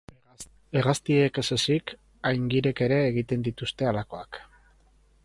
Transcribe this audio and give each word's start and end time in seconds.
Hegaztiek 0.79 1.35
ez 1.41 1.43
ezik, 1.57 1.93
aingirek 2.31 2.81
ere 2.87 2.97
egiten 3.11 3.47
dituzte 3.49 3.89
halakoak. 3.91 4.41